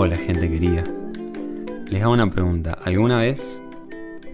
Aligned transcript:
Hola 0.00 0.16
gente 0.16 0.48
querida. 0.48 0.84
Les 1.88 2.00
hago 2.04 2.12
una 2.12 2.30
pregunta. 2.30 2.78
¿Alguna 2.84 3.18
vez 3.18 3.60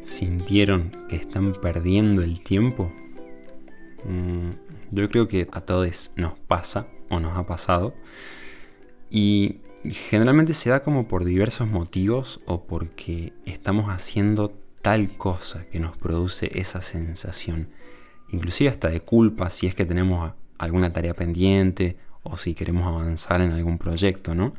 sintieron 0.02 0.92
que 1.08 1.16
están 1.16 1.54
perdiendo 1.54 2.20
el 2.20 2.42
tiempo? 2.42 2.92
Mm, 4.04 4.50
yo 4.90 5.08
creo 5.08 5.26
que 5.26 5.48
a 5.52 5.62
todos 5.62 6.12
nos 6.16 6.38
pasa 6.38 6.86
o 7.08 7.18
nos 7.18 7.38
ha 7.38 7.46
pasado. 7.46 7.94
Y 9.08 9.60
generalmente 9.84 10.52
se 10.52 10.68
da 10.68 10.82
como 10.82 11.08
por 11.08 11.24
diversos 11.24 11.66
motivos 11.66 12.42
o 12.44 12.64
porque 12.64 13.32
estamos 13.46 13.86
haciendo 13.88 14.52
tal 14.82 15.16
cosa 15.16 15.64
que 15.64 15.80
nos 15.80 15.96
produce 15.96 16.60
esa 16.60 16.82
sensación. 16.82 17.70
Inclusive 18.28 18.68
hasta 18.68 18.90
de 18.90 19.00
culpa 19.00 19.48
si 19.48 19.66
es 19.66 19.74
que 19.74 19.86
tenemos 19.86 20.30
alguna 20.58 20.92
tarea 20.92 21.14
pendiente 21.14 21.96
o 22.22 22.36
si 22.36 22.52
queremos 22.52 22.86
avanzar 22.86 23.40
en 23.40 23.52
algún 23.52 23.78
proyecto, 23.78 24.34
¿no? 24.34 24.52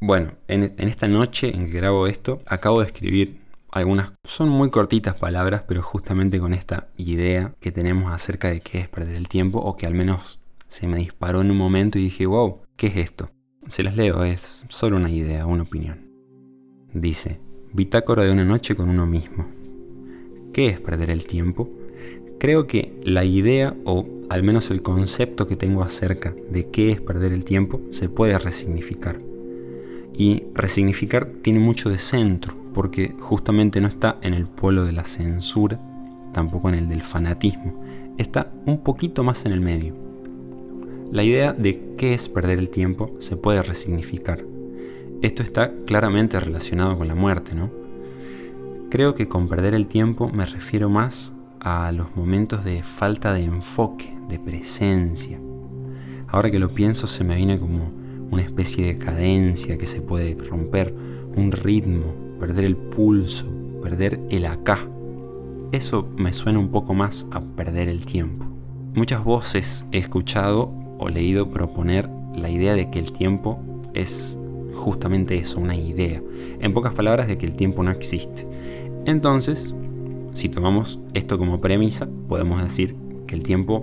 Bueno, 0.00 0.32
en, 0.46 0.74
esta 0.76 1.08
noche 1.08 1.54
en 1.54 1.66
que 1.66 1.72
grabo 1.72 2.06
esto, 2.06 2.40
acabo 2.46 2.80
de 2.80 2.86
escribir 2.86 3.40
algunas, 3.72 4.12
son 4.22 4.48
muy 4.48 4.70
cortitas 4.70 5.16
palabras, 5.16 5.64
pero 5.66 5.82
justamente 5.82 6.38
con 6.38 6.54
esta 6.54 6.86
idea 6.96 7.54
que 7.60 7.72
tenemos 7.72 8.12
acerca 8.12 8.48
de 8.48 8.60
qué 8.60 8.78
es 8.78 8.88
perder 8.88 9.16
el 9.16 9.26
tiempo, 9.26 9.58
o 9.58 9.76
que 9.76 9.86
al 9.86 9.94
menos 9.94 10.38
se 10.68 10.86
me 10.86 10.98
disparó 10.98 11.40
en 11.40 11.50
un 11.50 11.56
momento 11.56 11.98
y 11.98 12.02
dije, 12.02 12.26
wow, 12.26 12.60
¿qué 12.76 12.86
es 12.86 12.96
esto? 12.96 13.28
Se 13.66 13.82
las 13.82 13.96
leo, 13.96 14.22
es 14.22 14.64
solo 14.68 14.96
una 14.96 15.10
idea, 15.10 15.46
una 15.46 15.64
opinión. 15.64 16.06
Dice, 16.94 17.40
bitácora 17.72 18.22
de 18.22 18.30
una 18.30 18.44
noche 18.44 18.76
con 18.76 18.88
uno 18.88 19.04
mismo. 19.04 19.46
¿Qué 20.52 20.68
es 20.68 20.80
perder 20.80 21.10
el 21.10 21.26
tiempo? 21.26 21.68
Creo 22.38 22.68
que 22.68 23.00
la 23.02 23.24
idea 23.24 23.74
o 23.84 24.06
al 24.30 24.44
menos 24.44 24.70
el 24.70 24.80
concepto 24.80 25.48
que 25.48 25.56
tengo 25.56 25.82
acerca 25.82 26.34
de 26.50 26.70
qué 26.70 26.92
es 26.92 27.00
perder 27.00 27.32
el 27.32 27.44
tiempo 27.44 27.80
se 27.90 28.08
puede 28.08 28.38
resignificar. 28.38 29.18
Y 30.18 30.42
resignificar 30.52 31.28
tiene 31.42 31.60
mucho 31.60 31.88
de 31.90 31.98
centro, 31.98 32.52
porque 32.74 33.14
justamente 33.20 33.80
no 33.80 33.86
está 33.86 34.18
en 34.20 34.34
el 34.34 34.46
polo 34.46 34.84
de 34.84 34.90
la 34.90 35.04
censura, 35.04 35.80
tampoco 36.32 36.68
en 36.68 36.74
el 36.74 36.88
del 36.88 37.02
fanatismo, 37.02 37.84
está 38.18 38.52
un 38.66 38.82
poquito 38.82 39.22
más 39.22 39.46
en 39.46 39.52
el 39.52 39.60
medio. 39.60 39.94
La 41.12 41.22
idea 41.22 41.52
de 41.52 41.94
qué 41.96 42.14
es 42.14 42.28
perder 42.28 42.58
el 42.58 42.68
tiempo 42.68 43.14
se 43.20 43.36
puede 43.36 43.62
resignificar. 43.62 44.44
Esto 45.22 45.44
está 45.44 45.72
claramente 45.86 46.38
relacionado 46.40 46.98
con 46.98 47.06
la 47.06 47.14
muerte, 47.14 47.54
¿no? 47.54 47.70
Creo 48.90 49.14
que 49.14 49.28
con 49.28 49.48
perder 49.48 49.74
el 49.74 49.86
tiempo 49.86 50.28
me 50.28 50.46
refiero 50.46 50.90
más 50.90 51.32
a 51.60 51.92
los 51.92 52.14
momentos 52.16 52.64
de 52.64 52.82
falta 52.82 53.32
de 53.34 53.44
enfoque, 53.44 54.16
de 54.28 54.40
presencia. 54.40 55.38
Ahora 56.26 56.50
que 56.50 56.58
lo 56.58 56.74
pienso 56.74 57.06
se 57.06 57.22
me 57.22 57.36
viene 57.36 57.58
como 57.58 57.97
una 58.30 58.42
especie 58.42 58.86
de 58.86 58.98
cadencia 58.98 59.78
que 59.78 59.86
se 59.86 60.00
puede 60.00 60.34
romper, 60.34 60.94
un 61.36 61.52
ritmo, 61.52 62.14
perder 62.38 62.64
el 62.64 62.76
pulso, 62.76 63.46
perder 63.82 64.20
el 64.30 64.46
acá. 64.46 64.86
Eso 65.72 66.08
me 66.16 66.32
suena 66.32 66.58
un 66.58 66.70
poco 66.70 66.94
más 66.94 67.26
a 67.30 67.40
perder 67.40 67.88
el 67.88 68.04
tiempo. 68.04 68.46
Muchas 68.94 69.22
voces 69.22 69.84
he 69.92 69.98
escuchado 69.98 70.72
o 70.98 71.08
leído 71.08 71.50
proponer 71.50 72.08
la 72.34 72.50
idea 72.50 72.74
de 72.74 72.90
que 72.90 72.98
el 72.98 73.12
tiempo 73.12 73.58
es 73.94 74.38
justamente 74.74 75.36
eso, 75.36 75.60
una 75.60 75.76
idea. 75.76 76.22
En 76.60 76.72
pocas 76.72 76.94
palabras, 76.94 77.28
de 77.28 77.38
que 77.38 77.46
el 77.46 77.54
tiempo 77.54 77.82
no 77.82 77.90
existe. 77.90 78.46
Entonces, 79.04 79.74
si 80.32 80.48
tomamos 80.48 81.00
esto 81.14 81.38
como 81.38 81.60
premisa, 81.60 82.08
podemos 82.28 82.62
decir 82.62 82.94
que 83.26 83.34
el 83.34 83.42
tiempo 83.42 83.82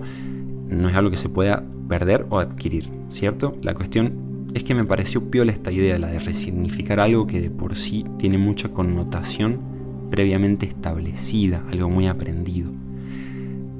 no 0.68 0.88
es 0.88 0.94
algo 0.94 1.10
que 1.10 1.16
se 1.16 1.28
pueda 1.28 1.64
perder 1.88 2.26
o 2.30 2.38
adquirir, 2.38 2.90
¿cierto? 3.10 3.56
La 3.62 3.74
cuestión 3.74 4.25
es 4.56 4.64
que 4.64 4.74
me 4.74 4.86
pareció 4.86 5.30
piola 5.30 5.52
esta 5.52 5.70
idea, 5.70 5.98
la 5.98 6.06
de 6.06 6.18
resignificar 6.18 6.98
algo 6.98 7.26
que 7.26 7.42
de 7.42 7.50
por 7.50 7.76
sí 7.76 8.06
tiene 8.16 8.38
mucha 8.38 8.70
connotación 8.70 9.58
previamente 10.10 10.64
establecida, 10.64 11.62
algo 11.70 11.90
muy 11.90 12.06
aprendido. 12.06 12.70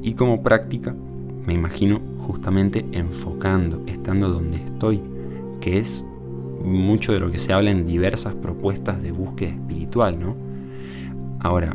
Y 0.03 0.13
como 0.13 0.43
práctica, 0.43 0.95
me 1.47 1.55
imagino 1.55 2.03
justamente 2.19 2.85
enfocando, 2.93 3.85
estando 3.87 4.29
donde 4.29 4.59
estoy, 4.59 5.01
que 5.63 5.79
es 5.79 6.05
mucho 6.63 7.15
de 7.15 7.21
lo 7.21 7.31
que 7.31 7.39
se 7.39 7.55
habla 7.55 7.71
en 7.71 7.87
diversas 7.87 8.35
propuestas 8.35 9.03
de 9.03 9.13
búsqueda 9.13 9.53
espiritual, 9.53 10.21
¿no? 10.21 10.37
Ahora, 11.41 11.75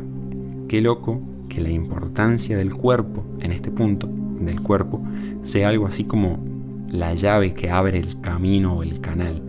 qué 0.68 0.80
loco 0.80 1.20
que 1.48 1.60
la 1.60 1.70
importancia 1.70 2.56
del 2.56 2.72
cuerpo, 2.72 3.24
en 3.40 3.50
este 3.50 3.72
punto, 3.72 4.08
del 4.38 4.60
cuerpo, 4.60 5.02
sea 5.42 5.70
algo 5.70 5.88
así 5.88 6.04
como 6.04 6.51
la 6.92 7.14
llave 7.14 7.54
que 7.54 7.70
abre 7.70 7.98
el 7.98 8.20
camino 8.20 8.76
o 8.76 8.82
el 8.82 9.00
canal. 9.00 9.42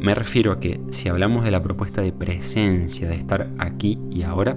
Me 0.00 0.14
refiero 0.14 0.50
a 0.50 0.60
que 0.60 0.80
si 0.90 1.08
hablamos 1.10 1.44
de 1.44 1.50
la 1.50 1.62
propuesta 1.62 2.00
de 2.00 2.10
presencia, 2.10 3.06
de 3.06 3.16
estar 3.16 3.50
aquí 3.58 3.98
y 4.10 4.22
ahora, 4.22 4.56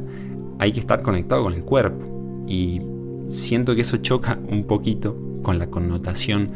hay 0.57 0.71
que 0.71 0.79
estar 0.79 1.01
conectado 1.01 1.43
con 1.43 1.53
el 1.53 1.63
cuerpo. 1.63 2.45
Y 2.47 2.81
siento 3.27 3.75
que 3.75 3.81
eso 3.81 3.97
choca 3.97 4.39
un 4.49 4.63
poquito 4.63 5.17
con 5.43 5.59
la 5.59 5.67
connotación, 5.67 6.49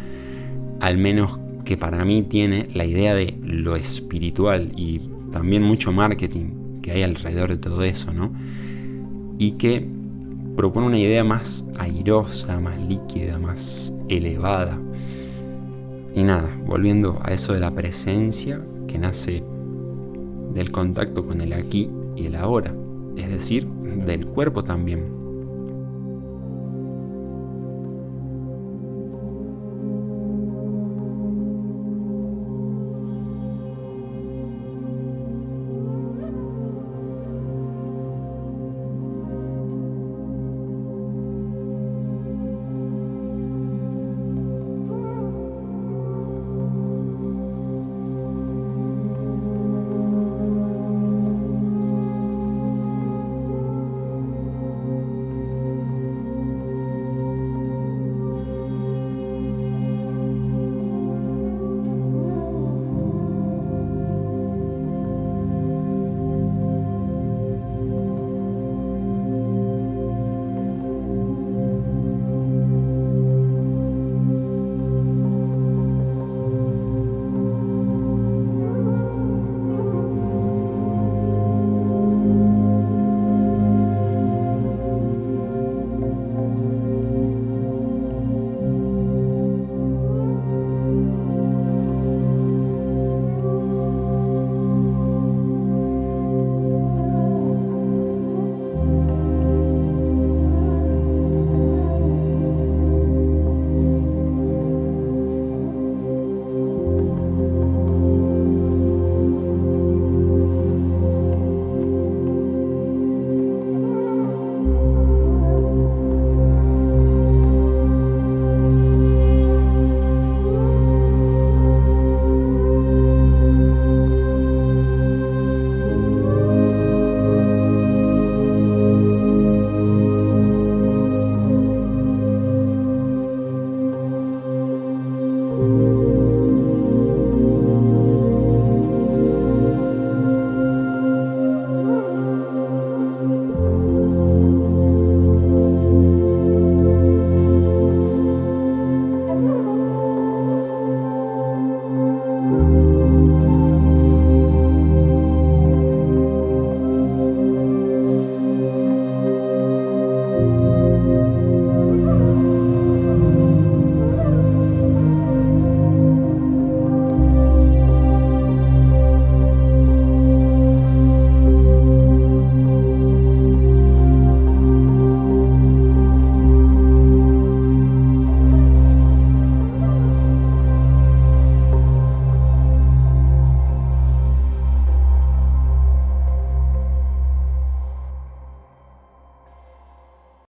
al 0.79 0.97
menos 0.97 1.37
que 1.65 1.75
para 1.75 2.05
mí 2.05 2.23
tiene 2.23 2.69
la 2.73 2.85
idea 2.85 3.13
de 3.13 3.37
lo 3.43 3.75
espiritual 3.75 4.71
y 4.77 5.01
también 5.33 5.63
mucho 5.63 5.91
marketing 5.91 6.81
que 6.81 6.91
hay 6.91 7.03
alrededor 7.03 7.49
de 7.49 7.57
todo 7.57 7.83
eso, 7.83 8.13
¿no? 8.13 8.31
Y 9.37 9.51
que 9.51 9.85
propone 10.55 10.87
una 10.87 10.99
idea 10.99 11.25
más 11.25 11.65
airosa, 11.77 12.57
más 12.61 12.79
líquida, 12.79 13.37
más 13.37 13.93
elevada. 14.07 14.79
Y 16.17 16.23
nada, 16.23 16.49
volviendo 16.65 17.19
a 17.23 17.31
eso 17.31 17.53
de 17.53 17.59
la 17.59 17.69
presencia 17.69 18.59
que 18.87 18.97
nace 18.97 19.43
del 20.51 20.71
contacto 20.71 21.23
con 21.23 21.41
el 21.41 21.53
aquí 21.53 21.91
y 22.15 22.25
el 22.25 22.35
ahora, 22.35 22.73
es 23.15 23.29
decir, 23.29 23.67
del 23.67 24.25
cuerpo 24.25 24.63
también. 24.63 25.16